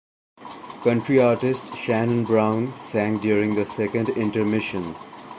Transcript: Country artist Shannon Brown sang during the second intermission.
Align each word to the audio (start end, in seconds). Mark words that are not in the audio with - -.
Country 0.81 1.19
artist 1.21 1.75
Shannon 1.75 2.23
Brown 2.23 2.73
sang 2.87 3.19
during 3.19 3.53
the 3.53 3.65
second 3.65 4.09
intermission. 4.09 4.95